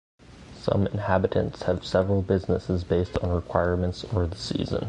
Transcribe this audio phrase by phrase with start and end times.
[0.57, 4.79] Some inhabitants have several businesses based on requirements or the season.